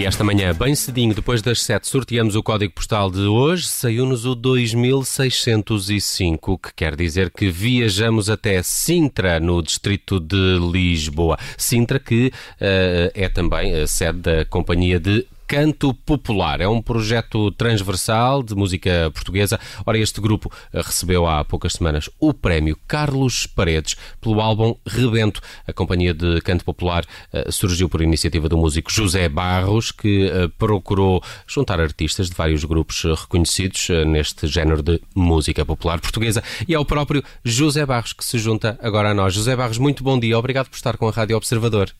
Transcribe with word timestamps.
E 0.00 0.06
esta 0.06 0.24
manhã, 0.24 0.54
bem 0.54 0.74
cedinho, 0.74 1.14
depois 1.14 1.42
das 1.42 1.60
7, 1.60 1.86
sorteamos 1.86 2.34
o 2.34 2.42
código 2.42 2.72
postal 2.72 3.10
de 3.10 3.20
hoje. 3.20 3.68
Saiu-nos 3.68 4.24
o 4.24 4.34
2605, 4.34 6.56
que 6.56 6.72
quer 6.74 6.96
dizer 6.96 7.30
que 7.30 7.50
viajamos 7.50 8.30
até 8.30 8.62
Sintra, 8.62 9.38
no 9.38 9.62
distrito 9.62 10.18
de 10.18 10.58
Lisboa. 10.72 11.38
Sintra, 11.58 11.98
que 11.98 12.28
uh, 12.28 13.12
é 13.12 13.28
também 13.28 13.74
a 13.74 13.86
sede 13.86 14.20
da 14.20 14.42
Companhia 14.46 14.98
de 14.98 15.26
Canto 15.50 15.92
Popular. 15.92 16.60
É 16.60 16.68
um 16.68 16.80
projeto 16.80 17.50
transversal 17.50 18.40
de 18.40 18.54
música 18.54 19.10
portuguesa. 19.12 19.58
Ora, 19.84 19.98
este 19.98 20.20
grupo 20.20 20.48
eh, 20.72 20.80
recebeu 20.80 21.26
há 21.26 21.44
poucas 21.44 21.72
semanas 21.72 22.08
o 22.20 22.32
prémio 22.32 22.78
Carlos 22.86 23.48
Paredes 23.48 23.96
pelo 24.20 24.40
álbum 24.40 24.76
Rebento. 24.86 25.40
A 25.66 25.72
companhia 25.72 26.14
de 26.14 26.40
Canto 26.42 26.64
Popular 26.64 27.04
eh, 27.32 27.50
surgiu 27.50 27.88
por 27.88 28.00
iniciativa 28.00 28.48
do 28.48 28.56
músico 28.56 28.92
José 28.92 29.28
Barros, 29.28 29.90
que 29.90 30.28
eh, 30.28 30.48
procurou 30.56 31.20
juntar 31.48 31.80
artistas 31.80 32.30
de 32.30 32.36
vários 32.36 32.64
grupos 32.64 33.02
reconhecidos 33.02 33.88
neste 34.06 34.46
género 34.46 34.84
de 34.84 35.00
música 35.16 35.66
popular 35.66 35.98
portuguesa. 35.98 36.44
E 36.68 36.74
é 36.74 36.78
o 36.78 36.84
próprio 36.84 37.24
José 37.44 37.84
Barros 37.84 38.12
que 38.12 38.24
se 38.24 38.38
junta 38.38 38.78
agora 38.80 39.10
a 39.10 39.14
nós. 39.14 39.34
José 39.34 39.56
Barros, 39.56 39.78
muito 39.78 40.04
bom 40.04 40.16
dia. 40.16 40.38
Obrigado 40.38 40.68
por 40.68 40.76
estar 40.76 40.96
com 40.96 41.08
a 41.08 41.10
Rádio 41.10 41.36
Observador. 41.36 41.92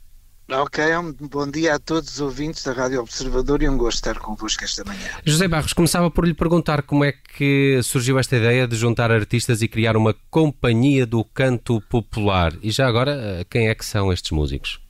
Ok, 0.52 0.82
bom 1.30 1.48
dia 1.48 1.76
a 1.76 1.78
todos 1.78 2.14
os 2.14 2.20
ouvintes 2.20 2.64
da 2.64 2.72
Rádio 2.72 3.00
Observador 3.00 3.62
e 3.62 3.68
um 3.68 3.78
gosto 3.78 3.98
estar 3.98 4.18
convosco 4.18 4.64
esta 4.64 4.82
manhã. 4.82 5.08
José 5.24 5.46
Barros, 5.46 5.72
começava 5.72 6.10
por 6.10 6.26
lhe 6.26 6.34
perguntar 6.34 6.82
como 6.82 7.04
é 7.04 7.12
que 7.12 7.80
surgiu 7.84 8.18
esta 8.18 8.36
ideia 8.36 8.66
de 8.66 8.74
juntar 8.74 9.12
artistas 9.12 9.62
e 9.62 9.68
criar 9.68 9.96
uma 9.96 10.12
companhia 10.28 11.06
do 11.06 11.24
canto 11.24 11.80
popular. 11.82 12.52
E 12.62 12.70
já 12.72 12.88
agora, 12.88 13.12
eh, 13.12 13.46
quem 13.48 13.68
é 13.68 13.74
que 13.76 13.84
são 13.84 14.12
estes 14.12 14.32
músicos? 14.32 14.80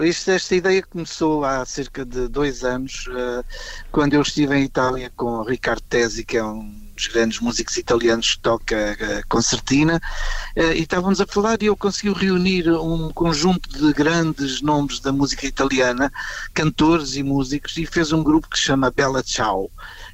Isto, 0.00 0.30
esta 0.32 0.54
ideia 0.54 0.82
começou 0.82 1.46
há 1.46 1.64
cerca 1.64 2.04
de 2.04 2.28
dois 2.28 2.62
anos, 2.62 3.06
uh, 3.06 3.42
quando 3.90 4.12
eu 4.12 4.20
estive 4.20 4.54
em 4.54 4.64
Itália 4.64 5.10
com 5.16 5.42
Ricardo 5.42 5.80
Tesi, 5.88 6.24
que 6.26 6.36
é 6.36 6.44
um 6.44 6.70
dos 6.94 7.06
grandes 7.06 7.40
músicos 7.40 7.78
italianos 7.78 8.34
que 8.34 8.40
toca 8.40 8.76
uh, 8.76 9.28
concertina, 9.30 9.98
uh, 10.58 10.72
e 10.74 10.82
estávamos 10.82 11.22
a 11.22 11.26
falar 11.26 11.62
e 11.62 11.66
eu 11.66 11.76
consegui 11.76 12.12
reunir 12.12 12.68
um 12.68 13.10
conjunto 13.12 13.66
de 13.70 13.90
grandes 13.94 14.60
nomes 14.60 15.00
da 15.00 15.10
música 15.10 15.46
italiana, 15.46 16.12
cantores 16.52 17.16
e 17.16 17.22
músicos, 17.22 17.78
e 17.78 17.86
fez 17.86 18.12
um 18.12 18.22
grupo 18.22 18.46
que 18.46 18.58
se 18.58 18.64
chama 18.64 18.90
Bella 18.90 19.22
Ciao 19.22 19.70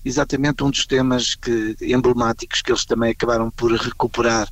exatamente 0.06 0.62
um 0.62 0.70
dos 0.70 0.86
temas 0.86 1.34
que, 1.34 1.76
emblemáticos 1.82 2.62
que 2.62 2.70
eles 2.70 2.84
também 2.84 3.10
acabaram 3.10 3.50
por 3.50 3.72
recuperar 3.72 4.48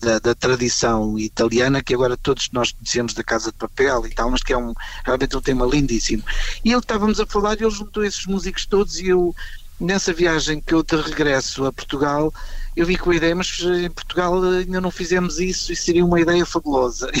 da, 0.00 0.18
da, 0.18 0.34
tradição 0.34 1.18
italiana, 1.18 1.82
que 1.82 1.94
agora 1.94 2.16
todos 2.16 2.48
nós 2.50 2.72
conhecemos 2.72 3.12
da 3.12 3.22
Casa 3.22 3.52
de 3.52 3.58
Papel 3.58 4.06
e 4.06 4.14
tal, 4.14 4.30
mas 4.30 4.42
que 4.42 4.54
é 4.54 4.56
um, 4.56 4.72
realmente 5.04 5.36
um 5.36 5.40
tema 5.42 5.66
lindíssimo. 5.66 6.22
E 6.64 6.70
ele 6.70 6.78
estávamos 6.78 7.20
a 7.20 7.26
falar 7.26 7.60
e 7.60 7.64
ele 7.64 7.70
juntou 7.70 8.02
esses 8.02 8.24
músicos 8.24 8.64
todos 8.64 8.98
e 8.98 9.08
eu, 9.08 9.34
nessa 9.78 10.12
viagem 10.12 10.60
que 10.60 10.74
eu 10.74 10.82
de 10.82 10.96
regresso 10.96 11.64
a 11.64 11.72
Portugal, 11.72 12.32
eu 12.74 12.86
vi 12.86 12.96
com 12.96 13.10
a 13.10 13.16
ideia, 13.16 13.34
mas 13.34 13.60
em 13.60 13.90
Portugal 13.90 14.42
ainda 14.42 14.80
não 14.80 14.90
fizemos 14.90 15.38
isso 15.38 15.72
e 15.72 15.76
seria 15.76 16.04
uma 16.04 16.20
ideia 16.20 16.44
fabulosa. 16.44 17.10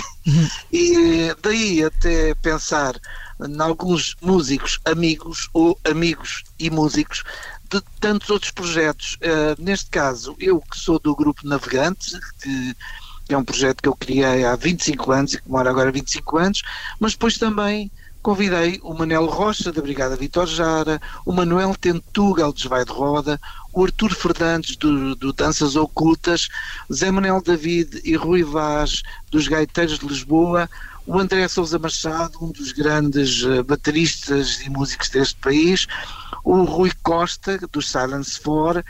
E 0.72 1.32
daí 1.40 1.84
até 1.84 2.34
pensar 2.34 3.00
em 3.40 3.60
alguns 3.60 4.16
músicos 4.20 4.80
amigos 4.84 5.48
ou 5.52 5.78
amigos 5.84 6.42
e 6.58 6.68
músicos 6.68 7.22
de 7.70 7.80
tantos 8.00 8.28
outros 8.30 8.50
projetos. 8.50 9.16
Uh, 9.16 9.62
neste 9.62 9.88
caso, 9.88 10.34
eu 10.40 10.60
que 10.60 10.76
sou 10.76 10.98
do 10.98 11.14
Grupo 11.14 11.46
Navegante, 11.46 12.18
que 12.42 12.74
é 13.28 13.36
um 13.36 13.44
projeto 13.44 13.82
que 13.82 13.88
eu 13.88 13.94
criei 13.94 14.44
há 14.44 14.56
25 14.56 15.12
anos 15.12 15.34
e 15.34 15.40
que 15.40 15.48
mora 15.48 15.70
agora 15.70 15.88
há 15.88 15.92
25 15.92 16.38
anos, 16.38 16.62
mas 16.98 17.12
depois 17.12 17.38
também 17.38 17.90
convidei 18.26 18.80
o 18.82 18.92
Manel 18.92 19.24
Rocha, 19.26 19.70
da 19.70 19.80
Brigada 19.80 20.16
Vitor 20.16 20.48
Jara, 20.48 21.00
o 21.24 21.32
Manuel 21.32 21.76
Tentugal, 21.76 22.52
de 22.52 22.66
Vai 22.66 22.84
de 22.84 22.90
Roda, 22.90 23.40
o 23.72 23.84
Artur 23.84 24.12
Fernandes, 24.12 24.74
do, 24.74 25.14
do 25.14 25.32
Danças 25.32 25.76
Ocultas, 25.76 26.48
Zé 26.92 27.08
Manuel 27.08 27.40
David 27.40 28.00
e 28.02 28.16
Rui 28.16 28.42
Vaz, 28.42 29.04
dos 29.30 29.46
Gaiteiros 29.46 30.00
de 30.00 30.08
Lisboa, 30.08 30.68
o 31.06 31.16
André 31.20 31.46
Sousa 31.46 31.78
Machado, 31.78 32.44
um 32.44 32.50
dos 32.50 32.72
grandes 32.72 33.44
uh, 33.44 33.62
bateristas 33.62 34.60
e 34.60 34.68
músicos 34.68 35.08
deste 35.08 35.36
país, 35.36 35.86
o 36.42 36.64
Rui 36.64 36.90
Costa, 37.04 37.60
dos 37.70 37.88
Silence 37.88 38.40
4, 38.40 38.80
uh, 38.80 38.84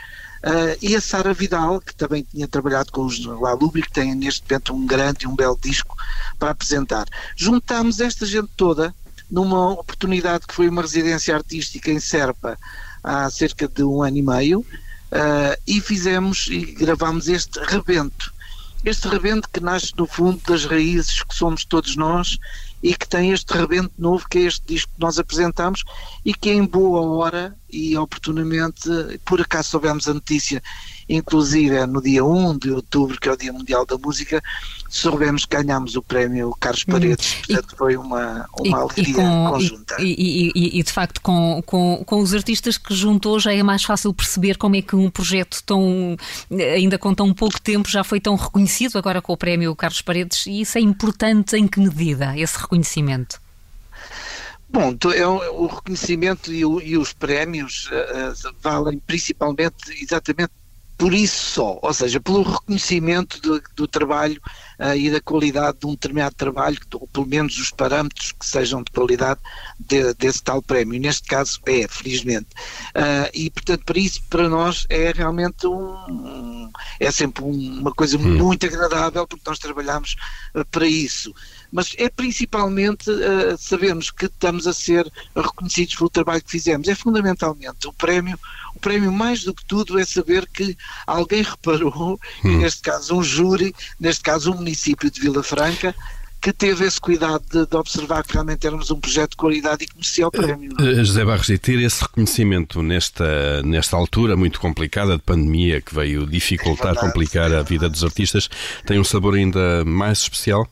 e 0.81 0.97
a 0.97 1.01
Sara 1.03 1.35
Vidal, 1.35 1.79
que 1.83 1.95
também 1.95 2.23
tinha 2.23 2.49
trabalhado 2.49 2.91
com 2.91 3.05
os 3.05 3.23
Lalubi, 3.23 3.83
que 3.83 3.93
tem 3.93 4.15
neste 4.15 4.43
momento 4.49 4.73
um 4.73 4.87
grande 4.87 5.27
e 5.27 5.29
um 5.29 5.37
belo 5.37 5.59
disco 5.63 5.95
para 6.39 6.53
apresentar. 6.53 7.07
Juntámos 7.37 8.01
esta 8.01 8.25
gente 8.25 8.49
toda 8.57 8.95
numa 9.31 9.73
oportunidade 9.73 10.47
que 10.47 10.55
foi 10.55 10.69
uma 10.69 10.83
residência 10.83 11.35
artística 11.35 11.91
em 11.91 12.01
Serpa 12.01 12.59
há 13.03 13.31
cerca 13.31 13.69
de 13.69 13.85
um 13.85 14.03
ano 14.03 14.17
e 14.17 14.23
meio, 14.23 14.61
uh, 14.61 15.61
e 15.67 15.81
fizemos 15.81 16.49
e 16.51 16.61
gravámos 16.73 17.29
este 17.29 17.59
rebento. 17.61 18.35
Este 18.85 19.09
rebento 19.09 19.49
que 19.53 19.61
nasce 19.61 19.93
no 19.97 20.07
fundo 20.07 20.41
das 20.47 20.65
raízes 20.65 21.23
que 21.23 21.35
somos 21.35 21.65
todos 21.65 21.97
nós 21.97 22.39
e 22.83 22.95
que 22.95 23.09
tem 23.09 23.33
este 23.33 23.53
rebento 23.53 23.93
novo 23.99 24.29
que 24.29 24.39
é 24.39 24.43
este 24.43 24.63
disco 24.67 24.93
que 24.95 25.01
nós 25.01 25.19
apresentamos 25.19 25.83
e 26.25 26.33
que 26.33 26.51
em 26.51 26.65
boa 26.65 27.01
hora 27.01 27.57
e 27.71 27.97
oportunamente, 27.97 28.89
por 29.25 29.41
acaso 29.41 29.71
soubemos 29.71 30.09
a 30.09 30.15
notícia 30.15 30.63
inclusive 31.09 31.87
no 31.87 32.03
dia 32.03 32.25
1 32.25 32.59
de 32.59 32.71
outubro, 32.73 33.19
que 33.19 33.29
é 33.29 33.33
o 33.33 33.37
Dia 33.37 33.53
Mundial 33.53 33.87
da 33.87 33.97
Música, 33.97 34.43
soubemos 34.89 35.45
que 35.45 35.57
ganhámos 35.57 35.95
o 35.95 36.03
prémio 36.03 36.55
Carlos 36.59 36.85
hum. 36.87 36.93
Paredes, 36.93 37.33
hum, 37.33 37.43
portanto 37.47 37.73
e, 37.73 37.77
foi 37.77 37.97
uma, 37.97 38.49
uma 38.59 38.79
alegria 38.79 39.15
com, 39.15 39.51
conjunta. 39.51 39.97
E, 40.01 40.53
e, 40.55 40.79
e, 40.79 40.83
de 40.83 40.93
facto, 40.93 41.21
com, 41.21 41.63
com, 41.65 42.03
com 42.05 42.21
os 42.21 42.35
artistas 42.35 42.77
que 42.77 42.95
juntou, 42.95 43.39
já 43.39 43.53
é 43.53 43.63
mais 43.63 43.85
fácil 43.85 44.13
perceber 44.13 44.57
como 44.57 44.77
é 44.77 44.83
que 44.83 44.97
um 44.97 45.11
projeto 45.11 45.63
tão, 45.65 46.17
ainda 46.51 46.99
com 46.99 47.15
tão 47.15 47.33
pouco 47.33 47.61
tempo, 47.61 47.89
já 47.89 48.03
foi 48.03 48.21
tão 48.21 48.35
reconhecido 48.35 48.99
agora 48.99 49.23
com 49.23 49.33
o 49.33 49.37
prémio 49.37 49.75
Carlos 49.77 50.03
Paredes, 50.03 50.47
e 50.47 50.63
isso 50.63 50.77
é 50.77 50.81
importante 50.81 51.57
em 51.57 51.69
que 51.69 51.79
medida, 51.79 52.37
esse 52.37 52.59
reconhecimento? 52.59 53.41
Bom, 54.69 54.97
é 55.15 55.27
o 55.27 55.67
reconhecimento 55.67 56.53
e, 56.53 56.65
o, 56.65 56.81
e 56.81 56.99
os 56.99 57.13
prémios 57.13 57.87
uh, 57.87 58.55
valem 58.61 58.99
principalmente 58.99 59.93
exatamente 60.03 60.53
por 60.99 61.13
isso 61.13 61.53
só, 61.53 61.79
ou 61.83 61.93
seja, 61.93 62.21
pelo 62.21 62.43
reconhecimento 62.43 63.41
do, 63.41 63.63
do 63.75 63.87
trabalho 63.87 64.41
e 64.97 65.11
da 65.11 65.21
qualidade 65.21 65.79
de 65.81 65.87
um 65.87 65.91
determinado 65.91 66.35
trabalho, 66.35 66.79
ou 66.95 67.07
pelo 67.09 67.27
menos 67.27 67.59
os 67.59 67.71
parâmetros 67.71 68.33
que 68.33 68.47
sejam 68.47 68.83
de 68.83 68.91
qualidade 68.91 69.41
de, 69.79 70.15
desse 70.15 70.43
tal 70.43 70.63
prémio. 70.63 71.01
Neste 71.01 71.29
caso 71.29 71.61
é, 71.67 71.87
felizmente. 71.89 72.49
Uh, 72.95 73.31
e, 73.33 73.51
portanto, 73.51 73.85
para 73.85 73.99
isso, 73.99 74.23
para 74.29 74.49
nós, 74.49 74.87
é 74.89 75.13
realmente 75.13 75.67
um. 75.67 76.71
é 77.01 77.11
sempre 77.11 77.45
um, 77.45 77.81
uma 77.81 77.93
coisa 77.93 78.19
hum. 78.19 78.37
muito 78.37 78.67
agradável, 78.67 79.27
porque 79.27 79.49
nós 79.49 79.59
trabalhamos 79.59 80.17
uh, 80.55 80.65
para 80.67 80.87
isso 80.87 81.35
mas 81.71 81.95
é 81.99 82.09
principalmente 82.09 83.11
uh, 83.11 83.57
sabermos 83.59 84.11
que 84.11 84.27
estamos 84.27 84.67
a 84.67 84.73
ser 84.73 85.11
reconhecidos 85.35 85.97
pelo 85.97 86.11
trabalho 86.11 86.43
que 86.43 86.51
fizemos. 86.51 86.89
É 86.89 86.95
fundamentalmente 86.95 87.87
o 87.87 87.93
prémio, 87.93 88.39
o 88.75 88.81
prémio 88.81 89.13
mais 89.13 89.45
do 89.45 89.53
que 89.53 89.65
tudo 89.65 89.99
é 89.99 90.05
saber 90.05 90.47
que 90.47 90.77
alguém 91.07 91.43
reparou, 91.45 92.21
hum. 92.45 92.59
neste 92.59 92.83
caso 92.83 93.17
um 93.17 93.23
júri, 93.23 93.75
neste 93.99 94.23
caso 94.23 94.53
um 94.53 94.63
município 94.67 95.09
de 95.09 95.21
Vila 95.21 95.43
Franca, 95.45 95.95
que 96.41 96.53
teve 96.53 96.85
esse 96.85 97.01
cuidado 97.01 97.43
de, 97.51 97.67
de, 97.67 97.77
observar 97.77 98.25
que 98.25 98.33
realmente 98.35 98.67
éramos 98.67 98.91
um 98.91 99.01
projeto 99.01 99.31
de 99.31 99.37
qualidade 99.37 99.87
e 99.87 100.25
o 100.25 100.31
prémio. 100.31 100.73
Uh, 100.79 101.05
José 101.05 101.25
Barros, 101.25 101.49
e 101.49 101.57
ter 101.57 101.81
esse 101.81 102.03
reconhecimento 102.03 102.83
nesta, 102.83 103.63
nesta 103.63 103.97
altura 103.97 104.37
muito 104.37 104.61
complicada 104.61 105.17
de 105.17 105.23
pandemia 105.23 105.81
que 105.81 105.95
veio 105.95 106.27
dificultar, 106.27 106.89
é 106.89 106.93
verdade, 106.93 107.07
complicar 107.07 107.53
é 107.53 107.57
a 107.57 107.63
vida 107.63 107.89
dos 107.89 108.05
artistas, 108.05 108.49
tem 108.85 108.99
um 108.99 109.05
sabor 109.05 109.35
ainda 109.35 109.85
mais 109.85 110.19
especial? 110.19 110.69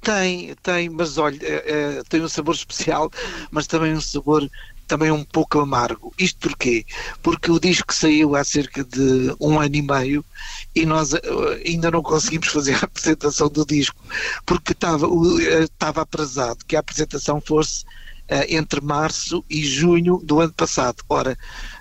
Tem, 0.00 0.54
tem, 0.62 0.88
mas 0.88 1.18
olha, 1.18 1.38
é, 1.42 2.02
tem 2.08 2.22
um 2.22 2.28
sabor 2.28 2.54
especial, 2.54 3.10
mas 3.50 3.66
também 3.66 3.92
um 3.94 4.00
sabor 4.00 4.48
também 4.88 5.10
um 5.10 5.22
pouco 5.22 5.60
amargo. 5.60 6.12
Isto 6.18 6.48
porquê? 6.48 6.84
Porque 7.22 7.50
o 7.50 7.60
disco 7.60 7.94
saiu 7.94 8.34
há 8.34 8.42
cerca 8.42 8.82
de 8.82 9.34
um 9.38 9.60
ano 9.60 9.76
e 9.76 9.82
meio 9.82 10.24
e 10.74 10.86
nós 10.86 11.12
uh, 11.12 11.18
ainda 11.64 11.90
não 11.90 12.02
conseguimos 12.02 12.48
fazer 12.48 12.74
a 12.76 12.84
apresentação 12.86 13.48
do 13.48 13.64
disco, 13.64 14.02
porque 14.44 14.72
estava, 14.72 15.06
uh, 15.06 15.38
estava 15.62 16.02
atrasado 16.02 16.64
que 16.66 16.74
a 16.74 16.80
apresentação 16.80 17.40
fosse 17.40 17.84
uh, 17.84 18.44
entre 18.48 18.80
março 18.80 19.44
e 19.48 19.62
junho 19.62 20.18
do 20.24 20.40
ano 20.40 20.52
passado. 20.54 21.04
Ora, 21.08 21.36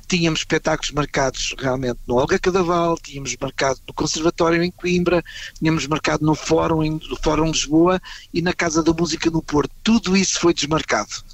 tínhamos 0.08 0.42
espetáculos 0.42 0.92
marcados 0.92 1.56
realmente 1.58 2.00
no 2.06 2.16
Olga 2.16 2.38
Cadaval, 2.38 2.98
tínhamos 2.98 3.36
marcado 3.40 3.80
no 3.88 3.94
Conservatório 3.94 4.62
em 4.62 4.72
Coimbra, 4.72 5.24
tínhamos 5.58 5.88
marcado 5.88 6.26
no 6.26 6.36
Fórum, 6.36 7.00
no 7.10 7.18
Fórum 7.24 7.52
Lisboa 7.52 8.02
e 8.34 8.42
na 8.42 8.54
Casa 8.54 8.84
da 8.84 8.94
Música 8.94 9.30
no 9.30 9.42
Porto. 9.42 9.72
Tudo 9.82 10.16
isso 10.18 10.40
foi 10.40 10.54
desmarcado. 10.54 11.26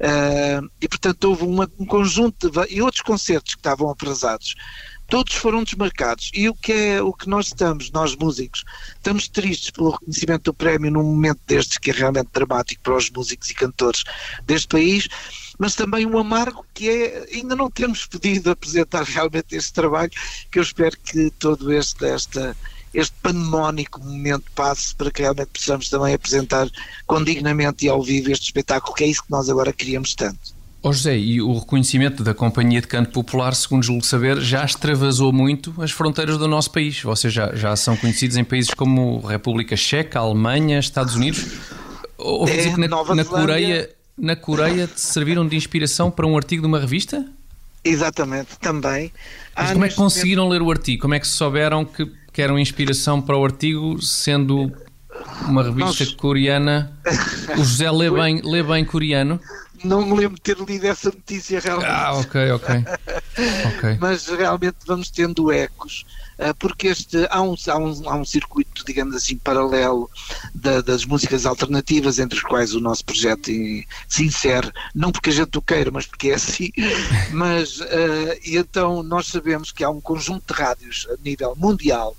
Uh, 0.00 0.68
e 0.80 0.88
portanto 0.88 1.24
houve 1.24 1.44
uma, 1.44 1.70
um 1.78 1.86
conjunto 1.86 2.50
de, 2.50 2.74
e 2.74 2.82
outros 2.82 3.02
concertos 3.02 3.54
que 3.54 3.60
estavam 3.60 3.90
atrasados 3.90 4.54
todos 5.08 5.34
foram 5.34 5.64
desmarcados. 5.64 6.30
E 6.34 6.48
o 6.48 6.54
que 6.54 6.72
é 6.72 7.02
o 7.02 7.12
que 7.12 7.28
nós 7.28 7.46
estamos, 7.46 7.90
nós 7.90 8.14
músicos, 8.14 8.64
estamos 8.94 9.26
tristes 9.26 9.70
pelo 9.70 9.90
reconhecimento 9.90 10.44
do 10.44 10.54
prémio 10.54 10.90
num 10.90 11.02
momento 11.02 11.40
destes 11.46 11.78
que 11.78 11.90
é 11.90 11.94
realmente 11.94 12.28
dramático 12.32 12.82
para 12.82 12.96
os 12.96 13.10
músicos 13.10 13.50
e 13.50 13.54
cantores 13.54 14.04
deste 14.44 14.68
país, 14.68 15.08
mas 15.58 15.74
também 15.74 16.06
um 16.06 16.18
amargo 16.18 16.64
que 16.72 16.88
é 16.88 17.26
ainda 17.32 17.56
não 17.56 17.70
temos 17.70 18.04
podido 18.06 18.50
apresentar 18.50 19.02
realmente 19.02 19.56
este 19.56 19.72
trabalho, 19.72 20.12
que 20.52 20.58
eu 20.58 20.62
espero 20.62 20.96
que 20.98 21.30
todo 21.32 21.72
este, 21.72 22.04
esta, 22.04 22.56
este 22.98 23.14
pandemónico 23.22 24.00
momento 24.04 24.50
passe 24.54 24.94
para 24.94 25.10
que 25.10 25.22
realmente 25.22 25.50
possamos 25.52 25.88
também 25.88 26.14
apresentar 26.14 26.68
condignamente 27.06 27.86
e 27.86 27.88
ao 27.88 28.02
vivo 28.02 28.30
este 28.32 28.46
espetáculo, 28.46 28.94
que 28.94 29.04
é 29.04 29.06
isso 29.06 29.22
que 29.22 29.30
nós 29.30 29.48
agora 29.48 29.72
queríamos 29.72 30.14
tanto. 30.14 30.56
Ó 30.82 30.90
oh 30.90 30.92
José, 30.92 31.16
e 31.16 31.40
o 31.40 31.58
reconhecimento 31.58 32.22
da 32.22 32.34
Companhia 32.34 32.80
de 32.80 32.86
Canto 32.86 33.10
Popular, 33.10 33.54
segundo 33.54 33.82
julgo 33.82 34.04
saber, 34.04 34.40
já 34.40 34.64
extravasou 34.64 35.32
muito 35.32 35.74
as 35.82 35.90
fronteiras 35.90 36.38
do 36.38 36.46
nosso 36.46 36.70
país. 36.70 37.02
Vocês 37.02 37.32
já, 37.32 37.54
já 37.54 37.74
são 37.74 37.96
conhecidos 37.96 38.36
em 38.36 38.44
países 38.44 38.72
como 38.74 39.20
República 39.20 39.76
Checa, 39.76 40.20
Alemanha, 40.20 40.78
Estados 40.78 41.14
Unidos. 41.14 41.46
Ouvi 42.16 42.56
dizer 42.56 42.70
é, 42.70 42.74
que 42.74 42.80
na, 42.80 42.88
na 42.88 43.24
Coreia, 43.24 43.90
na 44.16 44.36
Coreia 44.36 44.86
te 44.86 45.00
serviram 45.00 45.46
de 45.46 45.56
inspiração 45.56 46.10
para 46.10 46.26
um 46.26 46.36
artigo 46.36 46.62
de 46.62 46.68
uma 46.68 46.78
revista? 46.78 47.24
Exatamente, 47.84 48.58
também. 48.60 49.12
Mas 49.56 49.72
como 49.72 49.84
é 49.84 49.88
que 49.88 49.94
conseguiram 49.94 50.48
ler 50.48 50.62
o 50.62 50.70
artigo? 50.70 51.02
Como 51.02 51.14
é 51.14 51.20
que 51.20 51.26
souberam 51.26 51.84
que, 51.84 52.08
que 52.38 52.42
eram 52.42 52.56
inspiração 52.56 53.20
para 53.20 53.36
o 53.36 53.44
artigo, 53.44 54.00
sendo 54.00 54.72
uma 55.48 55.64
revista 55.64 56.04
Nós... 56.04 56.14
coreana? 56.14 56.96
O 57.58 57.64
José 57.64 57.90
lê 57.90 58.08
bem, 58.14 58.40
lê 58.44 58.62
bem 58.62 58.84
coreano? 58.84 59.40
não 59.84 60.06
me 60.06 60.14
lembro 60.14 60.36
de 60.36 60.42
ter 60.42 60.56
lido 60.56 60.86
essa 60.86 61.08
notícia 61.08 61.58
realmente. 61.58 61.90
Ah, 61.90 62.14
ok, 62.14 62.50
ok. 62.52 62.84
Okay. 63.76 63.96
Mas 64.00 64.26
realmente 64.26 64.76
vamos 64.86 65.10
tendo 65.10 65.52
ecos, 65.52 66.04
ah, 66.38 66.54
porque 66.54 66.88
este, 66.88 67.26
há, 67.30 67.42
um, 67.42 67.54
há, 67.66 67.78
um, 67.78 68.08
há 68.08 68.14
um 68.16 68.24
circuito, 68.24 68.84
digamos 68.84 69.16
assim, 69.16 69.36
paralelo 69.36 70.08
da, 70.54 70.80
das 70.80 71.04
músicas 71.04 71.44
alternativas, 71.44 72.18
entre 72.18 72.38
as 72.38 72.44
quais 72.44 72.74
o 72.74 72.80
nosso 72.80 73.04
projeto 73.04 73.50
se 74.08 74.24
insere, 74.24 74.70
não 74.94 75.10
porque 75.10 75.30
a 75.30 75.32
gente 75.32 75.58
o 75.58 75.62
queira, 75.62 75.90
mas 75.90 76.06
porque 76.06 76.30
é 76.30 76.34
assim. 76.34 76.70
Mas, 77.32 77.80
uh, 77.80 77.84
e 78.44 78.56
então 78.56 79.02
nós 79.02 79.26
sabemos 79.26 79.72
que 79.72 79.84
há 79.84 79.90
um 79.90 80.00
conjunto 80.00 80.52
de 80.52 80.60
rádios 80.60 81.06
a 81.10 81.16
nível 81.22 81.54
mundial 81.56 82.16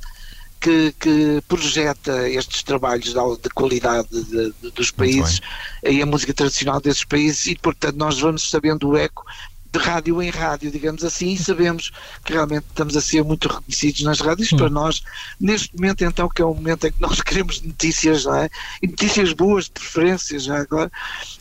que, 0.59 0.93
que, 0.99 1.41
projeta 1.47 2.29
estes 2.29 2.63
trabalhos 2.63 3.13
de, 3.41 3.49
qualidade 3.49 4.07
de, 4.09 4.53
de, 4.61 4.71
dos 4.71 4.91
países 4.91 5.39
e 5.83 6.01
a 6.01 6.05
música 6.05 6.33
tradicional 6.33 6.81
desses 6.81 7.03
países 7.03 7.47
e 7.47 7.55
portanto 7.55 7.95
nós 7.95 8.19
vamos 8.19 8.49
sabendo 8.49 8.89
o 8.89 8.97
eco 8.97 9.25
de 9.71 9.79
rádio 9.79 10.21
em 10.21 10.29
rádio, 10.29 10.71
digamos 10.71 11.03
assim, 11.03 11.33
e 11.33 11.37
sabemos 11.37 11.91
que 12.25 12.33
realmente 12.33 12.65
estamos 12.69 12.97
a 12.97 13.01
ser 13.01 13.23
muito 13.23 13.47
reconhecidos 13.47 14.01
nas 14.01 14.19
rádios. 14.19 14.51
Hum. 14.51 14.57
Para 14.57 14.69
nós, 14.69 15.03
neste 15.39 15.75
momento, 15.75 16.03
então, 16.03 16.27
que 16.27 16.41
é 16.41 16.45
o 16.45 16.53
momento 16.53 16.87
em 16.87 16.91
que 16.91 17.01
nós 17.01 17.21
queremos 17.21 17.61
notícias, 17.61 18.25
não 18.25 18.35
é? 18.35 18.49
E 18.81 18.87
notícias 18.87 19.33
boas, 19.33 19.65
de 19.65 19.71
preferência, 19.71 20.39
já 20.39 20.59
agora. 20.59 20.91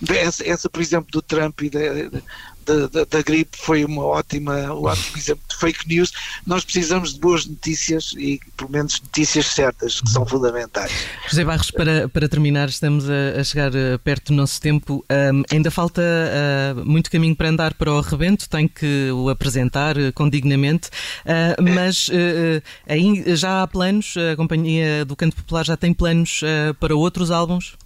Essa, 0.08 0.46
essa 0.46 0.68
por 0.68 0.82
exemplo, 0.82 1.10
do 1.10 1.22
Trump 1.22 1.62
e 1.62 1.70
da, 1.70 1.80
da, 2.68 2.86
da, 2.86 3.04
da, 3.04 3.22
gripe 3.22 3.56
foi 3.56 3.84
uma 3.84 4.04
ótima, 4.04 4.54
um 4.72 4.84
ótimo 4.84 5.16
exemplo 5.16 5.42
de 5.48 5.56
fake 5.56 5.88
news. 5.88 6.12
Nós 6.46 6.64
precisamos 6.64 7.14
de 7.14 7.20
boas 7.20 7.46
notícias 7.46 8.12
e, 8.18 8.38
pelo 8.56 8.70
menos, 8.70 9.00
notícias 9.00 9.46
certas, 9.46 10.00
que 10.00 10.10
são 10.10 10.26
fundamentais. 10.26 10.92
José 11.28 11.44
Barros, 11.44 11.70
para, 11.70 12.08
para 12.08 12.28
terminar, 12.28 12.68
estamos 12.68 13.08
a, 13.08 13.40
a 13.40 13.44
chegar 13.44 13.74
eh, 13.74 13.96
perto 13.98 14.32
do 14.32 14.34
nosso 14.34 14.60
tempo. 14.60 15.04
Um, 15.10 15.42
ainda 15.50 15.70
falta 15.70 16.02
uh, 16.02 16.84
muito 16.84 17.10
caminho 17.10 17.34
para 17.34 17.48
andar 17.48 17.74
para 17.74 17.90
o 17.90 18.00
rebento, 18.00 18.48
tem 18.48 18.68
que 18.68 19.10
o 19.12 19.30
apresentar 19.30 19.96
uh, 19.96 20.12
condignamente, 20.12 20.88
uh, 21.24 21.62
mas 21.62 22.10
aí 22.86 23.36
já 23.36 23.62
há 23.62 23.66
planos, 23.66 24.14
a 24.16 24.36
Companhia 24.36 25.04
do 25.04 25.16
Canto 25.16 25.36
Popular 25.36 25.64
já 25.64 25.76
tem 25.76 25.92
planos 25.94 26.40
para 26.78 26.94
outros 26.94 27.30
álbuns? 27.30 27.76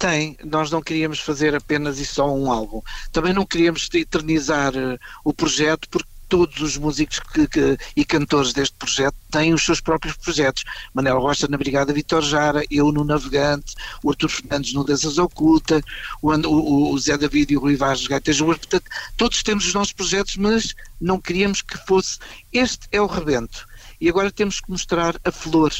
Tem, 0.00 0.34
nós 0.42 0.70
não 0.70 0.80
queríamos 0.80 1.20
fazer 1.20 1.54
apenas 1.54 1.98
e 1.98 2.06
só 2.06 2.34
um 2.34 2.50
álbum. 2.50 2.80
Também 3.12 3.34
não 3.34 3.44
queríamos 3.44 3.86
eternizar 3.92 4.74
uh, 4.74 4.98
o 5.22 5.30
projeto 5.30 5.86
porque 5.90 6.08
todos 6.26 6.58
os 6.62 6.78
músicos 6.78 7.18
que, 7.18 7.46
que, 7.46 7.76
e 7.94 8.02
cantores 8.02 8.54
deste 8.54 8.74
projeto 8.78 9.14
têm 9.30 9.52
os 9.52 9.62
seus 9.62 9.78
próprios 9.78 10.16
projetos. 10.16 10.64
Manel 10.94 11.20
Rocha 11.20 11.46
na 11.48 11.58
Brigada 11.58 11.92
Vitor 11.92 12.22
Jara, 12.22 12.64
eu 12.70 12.90
no 12.90 13.04
Navegante, 13.04 13.74
o 14.02 14.08
Artur 14.08 14.30
Fernandes 14.30 14.72
no 14.72 14.84
Danças 14.84 15.18
Oculta, 15.18 15.82
o, 16.22 16.32
o, 16.32 16.92
o, 16.94 16.98
Zé 16.98 17.18
David 17.18 17.52
e 17.52 17.58
o 17.58 17.60
Rui 17.60 17.76
Vaz 17.76 18.06
Gaitas 18.06 18.40
Portanto, 18.40 18.84
todos 19.18 19.42
temos 19.42 19.66
os 19.66 19.74
nossos 19.74 19.92
projetos, 19.92 20.36
mas 20.36 20.74
não 20.98 21.20
queríamos 21.20 21.60
que 21.60 21.76
fosse. 21.86 22.18
Este 22.50 22.88
é 22.90 23.02
o 23.02 23.06
rebento. 23.06 23.68
E 24.00 24.08
agora 24.08 24.32
temos 24.32 24.62
que 24.62 24.70
mostrar 24.70 25.20
a 25.22 25.30
flor 25.30 25.70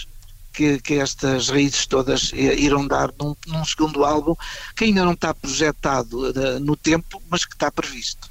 que, 0.53 0.81
que 0.81 0.95
estas 0.95 1.49
raízes 1.49 1.87
todas 1.87 2.33
irão 2.33 2.87
dar 2.87 3.11
num, 3.19 3.35
num, 3.47 3.65
segundo 3.65 4.05
álbum 4.05 4.35
que 4.77 4.85
ainda 4.85 5.05
não 5.05 5.13
está 5.13 5.35
projetado 5.35 6.31
uh, 6.31 6.61
no 6.61 6.77
tempo, 6.77 7.23
mas 7.29 7.45
que 7.45 7.55
está 7.55 7.71
previsto. 7.71 8.29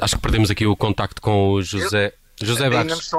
Acho 0.00 0.16
que 0.16 0.22
perdemos 0.22 0.50
aqui 0.50 0.64
o 0.64 0.76
contacto 0.76 1.20
com 1.20 1.50
o 1.50 1.62
José, 1.62 2.14
Eu, 2.40 2.46
José 2.46 2.70
Barros. 2.70 3.10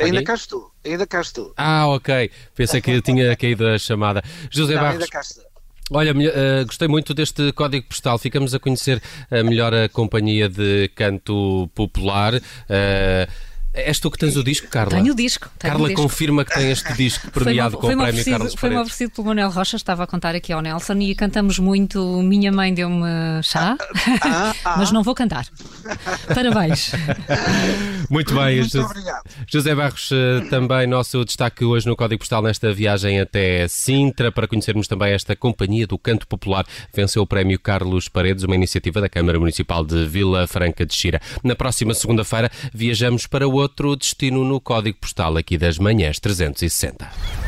Ainda 0.00 0.22
cá 0.22 0.34
estou, 0.34 0.72
ainda 0.84 1.06
cá 1.06 1.20
estou. 1.20 1.52
Ah, 1.56 1.88
ok. 1.88 2.30
Pensei 2.54 2.80
que 2.80 3.02
tinha 3.02 3.36
caído 3.36 3.66
a 3.66 3.76
chamada. 3.76 4.22
José 4.48 4.74
não, 4.74 4.82
Barros. 4.82 5.00
Ainda 5.00 5.08
cá 5.08 5.20
estou. 5.20 5.47
Olha, 5.90 6.12
uh, 6.12 6.66
gostei 6.66 6.88
muito 6.88 7.14
deste 7.14 7.52
código 7.52 7.86
postal. 7.86 8.18
Ficamos 8.18 8.54
a 8.54 8.58
conhecer 8.58 9.02
uh, 9.30 9.44
melhor 9.44 9.72
a 9.74 9.88
companhia 9.88 10.48
de 10.48 10.90
canto 10.94 11.70
popular. 11.74 12.34
Uh, 12.34 13.30
És 13.74 14.00
tu 14.00 14.10
que 14.10 14.18
tens 14.18 14.36
o 14.36 14.42
disco, 14.42 14.66
Carla? 14.68 14.90
Tenho 14.90 15.12
o 15.12 15.16
disco. 15.16 15.48
Tenho 15.58 15.72
Carla 15.72 15.84
o 15.84 15.88
disco. 15.88 16.02
confirma 16.02 16.44
que 16.44 16.54
tem 16.54 16.70
este 16.70 16.92
disco 16.94 17.30
premiado 17.30 17.76
com 17.76 17.86
o 17.86 17.96
prémio 17.96 18.24
Carlos 18.24 18.54
Foi-me 18.54 18.76
oferecido 18.76 19.10
pelo 19.10 19.28
Manuel 19.28 19.50
Rocha, 19.50 19.76
estava 19.76 20.04
a 20.04 20.06
contar 20.06 20.34
aqui 20.34 20.52
ao 20.52 20.60
Nelson, 20.60 20.94
e 20.94 21.14
cantamos 21.14 21.58
muito 21.58 22.20
Minha 22.22 22.50
Mãe 22.50 22.72
Deu-me 22.72 23.42
Chá, 23.42 23.76
ah, 24.22 24.54
ah, 24.64 24.76
mas 24.78 24.90
não 24.90 25.02
vou 25.02 25.14
cantar. 25.14 25.46
Parabéns. 26.34 26.92
Muito 28.10 28.34
bem. 28.34 28.56
Muito 28.56 28.72
José, 28.72 28.84
obrigado. 28.84 29.22
José 29.46 29.74
Barros, 29.74 30.10
eh, 30.12 30.40
também 30.48 30.86
nosso 30.86 31.24
destaque 31.24 31.64
hoje 31.64 31.86
no 31.86 31.96
Código 31.96 32.20
Postal 32.20 32.42
nesta 32.42 32.72
viagem 32.72 33.20
até 33.20 33.66
Sintra, 33.68 34.30
para 34.32 34.46
conhecermos 34.46 34.88
também 34.88 35.12
esta 35.12 35.36
Companhia 35.36 35.86
do 35.86 35.98
Canto 35.98 36.26
Popular. 36.26 36.64
Venceu 36.94 37.22
o 37.22 37.26
prémio 37.26 37.58
Carlos 37.58 38.08
Paredes, 38.08 38.44
uma 38.44 38.54
iniciativa 38.54 39.00
da 39.00 39.08
Câmara 39.08 39.38
Municipal 39.38 39.84
de 39.84 40.06
Vila 40.06 40.46
Franca 40.46 40.84
de 40.84 40.94
Xira. 40.94 41.20
Na 41.42 41.54
próxima 41.54 41.94
segunda-feira 41.94 42.50
viajamos 42.72 43.26
para 43.26 43.46
outro 43.46 43.96
destino 43.96 44.44
no 44.44 44.60
código 44.60 44.98
postal 45.00 45.36
aqui 45.36 45.56
das 45.56 45.78
manhãs 45.78 46.18
360. 46.18 47.47